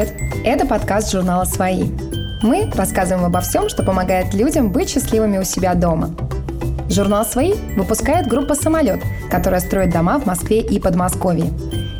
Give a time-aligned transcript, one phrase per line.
[0.00, 0.14] привет!
[0.44, 1.84] Это подкаст журнала «Свои».
[2.42, 6.10] Мы рассказываем обо всем, что помогает людям быть счастливыми у себя дома.
[6.88, 9.00] Журнал «Свои» выпускает группа «Самолет»,
[9.30, 11.50] которая строит дома в Москве и Подмосковье.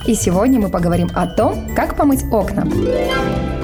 [0.06, 2.66] И сегодня мы поговорим о том, как помыть окна.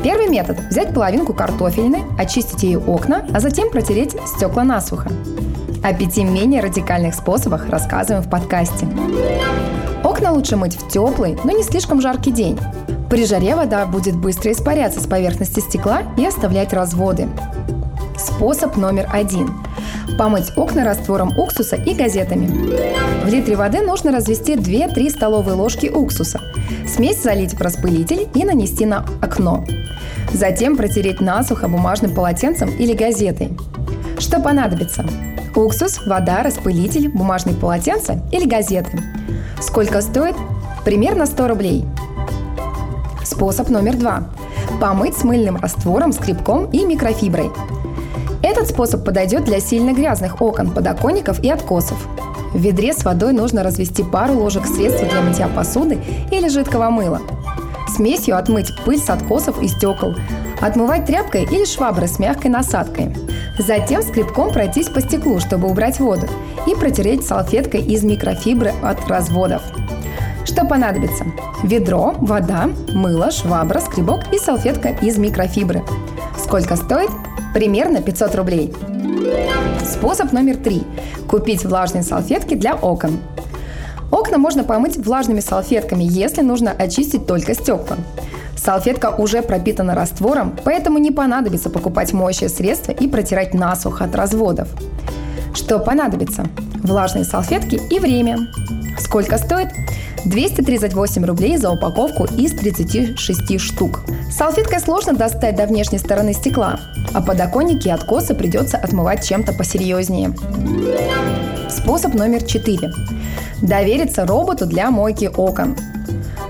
[0.04, 5.10] Первый метод– взять половинку картофельной, очистить ее окна, а затем протереть стекла насухо.
[5.82, 8.86] О пяти менее радикальных способах рассказываем в подкасте.
[10.04, 12.58] Окна лучше мыть в теплый, но не слишком жаркий день.
[13.08, 17.28] При жаре вода будет быстро испаряться с поверхности стекла и оставлять разводы.
[18.18, 19.50] Способ номер один.
[20.18, 22.46] Помыть окна раствором уксуса и газетами.
[23.24, 26.40] В литре воды нужно развести 2-3 столовые ложки уксуса.
[26.86, 29.64] Смесь залить в распылитель и нанести на окно.
[30.32, 33.56] Затем протереть насухо бумажным полотенцем или газетой.
[34.18, 35.04] Что понадобится?
[35.54, 39.00] Уксус, вода, распылитель, бумажные полотенца или газеты.
[39.60, 40.34] Сколько стоит?
[40.84, 41.84] Примерно 100 рублей.
[43.26, 44.22] Способ номер два.
[44.80, 47.50] Помыть с мыльным раствором, скребком и микрофиброй.
[48.40, 51.98] Этот способ подойдет для сильно грязных окон, подоконников и откосов.
[52.54, 55.98] В ведре с водой нужно развести пару ложек средства для мытья посуды
[56.30, 57.20] или жидкого мыла.
[57.88, 60.14] Смесью отмыть пыль с откосов и стекол.
[60.60, 63.12] Отмывать тряпкой или шваброй с мягкой насадкой.
[63.58, 66.28] Затем скребком пройтись по стеклу, чтобы убрать воду.
[66.68, 69.62] И протереть салфеткой из микрофибры от разводов.
[70.56, 71.26] Что понадобится?
[71.64, 75.84] Ведро, вода, мыло, швабра, скребок и салфетка из микрофибры.
[76.38, 77.10] Сколько стоит?
[77.52, 78.74] Примерно 500 рублей.
[79.84, 80.82] Способ номер три.
[81.28, 83.18] Купить влажные салфетки для окон.
[84.10, 87.98] Окна можно помыть влажными салфетками, если нужно очистить только стекла.
[88.56, 94.68] Салфетка уже пропитана раствором, поэтому не понадобится покупать моющее средство и протирать насухо от разводов.
[95.52, 96.46] Что понадобится?
[96.82, 98.38] Влажные салфетки и время.
[98.98, 99.68] Сколько стоит?
[100.26, 104.00] 238 рублей за упаковку из 36 штук.
[104.30, 106.80] Салфеткой сложно достать до внешней стороны стекла,
[107.14, 110.34] а подоконники и откосы придется отмывать чем-то посерьезнее.
[111.70, 112.90] Способ номер 4.
[113.62, 115.76] Довериться роботу для мойки окон.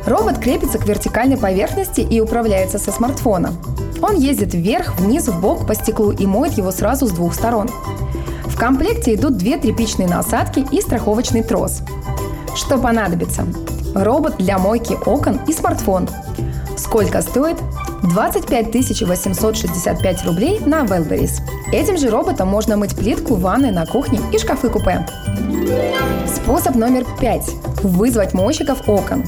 [0.06, 3.52] Робот крепится к вертикальной поверхности и управляется со смартфона.
[4.00, 7.68] Он ездит вверх, вниз, в бок по стеклу и моет его сразу с двух сторон.
[8.46, 11.82] В комплекте идут две тряпичные насадки и страховочный трос.
[12.56, 13.46] Что понадобится?
[13.94, 16.08] Робот для мойки окон и смартфон.
[16.78, 17.58] Сколько стоит?
[18.02, 21.42] 25 865 рублей на Wildberries.
[21.70, 25.06] Этим же роботом можно мыть плитку, ванны на кухне и шкафы-купе.
[26.26, 27.50] Способ номер пять.
[27.82, 29.24] Вызвать мойщиков окон.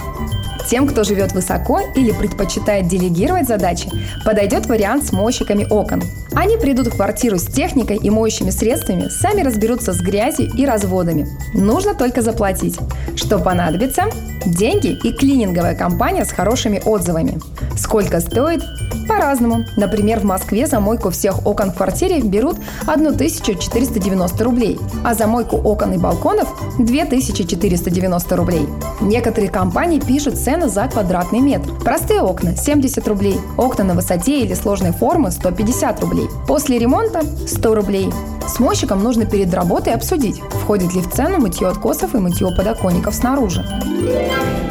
[0.70, 3.90] Тем, кто живет высоко или предпочитает делегировать задачи,
[4.24, 6.02] подойдет вариант с мойщиками окон.
[6.38, 11.26] Они придут в квартиру с техникой и моющими средствами, сами разберутся с грязью и разводами.
[11.52, 12.78] Нужно только заплатить.
[13.16, 14.04] Что понадобится?
[14.46, 17.40] Деньги и клининговая компания с хорошими отзывами.
[17.76, 18.62] Сколько стоит?
[19.08, 19.64] По-разному.
[19.76, 22.56] Например, в Москве за мойку всех окон в квартире берут
[22.86, 28.68] 1490 рублей, а за мойку окон и балконов 2490 рублей.
[29.00, 31.72] Некоторые компании пишут цены за квадратный метр.
[31.82, 36.27] Простые окна– 70 рублей, окна на высоте или сложной формы– 150 рублей.
[36.46, 38.10] После ремонта– 100 рублей.
[38.48, 43.14] С мойщиком нужно перед работой обсудить, входит ли в цену мытье откосов и мытье подоконников
[43.14, 43.62] снаружи.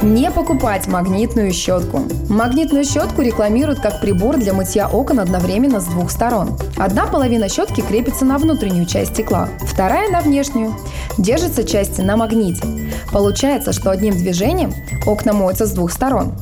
[0.01, 2.01] Не покупать магнитную щетку.
[2.27, 6.57] Магнитную щетку рекламируют как прибор для мытья окон одновременно с двух сторон.
[6.77, 10.75] Одна половина щетки крепится на внутреннюю часть стекла, вторая на внешнюю.
[11.19, 12.63] Держатся части на магните.
[13.11, 14.73] Получается, что одним движением
[15.05, 16.33] окна моются с двух сторон.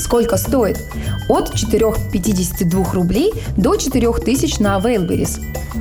[0.00, 0.78] Сколько стоит?
[1.28, 5.40] От 4,52 рублей до 4000 на Wildberries.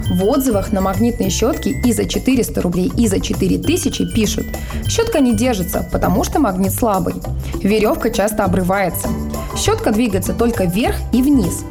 [0.09, 4.45] В отзывах на магнитные щетки и за 400 рублей, и за 4000 пишут
[4.87, 7.15] «Щетка не держится, потому что магнит слабый.
[7.63, 9.07] Веревка часто обрывается.
[9.55, 11.63] Щетка двигается только вверх и вниз.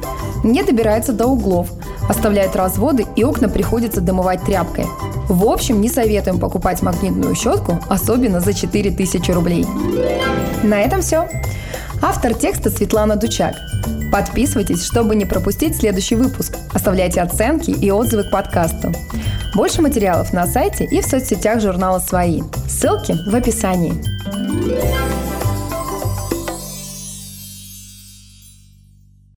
[0.43, 1.69] Не добирается до углов,
[2.09, 4.87] оставляет разводы и окна приходится домывать тряпкой.
[5.29, 9.67] В общем, не советуем покупать магнитную щетку, особенно за 4000 рублей.
[10.63, 11.29] На этом все.
[12.01, 13.57] Автор текста Светлана Дучак.
[14.13, 16.57] Подписывайтесь, чтобы не пропустить следующий выпуск.
[16.73, 18.93] Оставляйте оценки и отзывы к подкасту.
[19.55, 22.43] Больше материалов на сайте и в соцсетях журнала «Свои».
[22.69, 23.95] Ссылки в описании.